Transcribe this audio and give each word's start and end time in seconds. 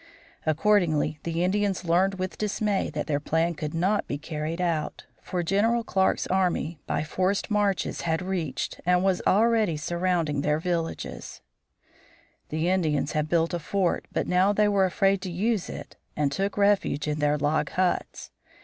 Accordingly, 0.47 1.19
the 1.21 1.43
Indians 1.43 1.85
learned 1.85 2.15
with 2.15 2.39
dismay 2.39 2.89
that 2.89 3.05
their 3.05 3.19
plan 3.19 3.53
could 3.53 3.75
not 3.75 4.07
be 4.07 4.17
carried 4.17 4.59
out, 4.59 5.05
for 5.21 5.43
General 5.43 5.83
Clark's 5.83 6.25
army 6.25 6.79
by 6.87 7.03
forced 7.03 7.51
marches 7.51 8.01
had 8.01 8.19
reached 8.19 8.81
and 8.83 9.03
was 9.03 9.21
already 9.27 9.77
surrounding 9.77 10.41
their 10.41 10.57
village. 10.59 11.05
The 12.49 12.67
Indians 12.67 13.11
had 13.11 13.29
built 13.29 13.53
a 13.53 13.59
fort, 13.59 14.07
but 14.11 14.25
now 14.25 14.51
they 14.51 14.67
were 14.67 14.85
afraid 14.85 15.21
to 15.21 15.31
use 15.31 15.69
it 15.69 15.97
and 16.15 16.31
took 16.31 16.57
refuge 16.57 17.07
in 17.07 17.19
their 17.19 17.37
log 17.37 17.69
huts. 17.69 18.31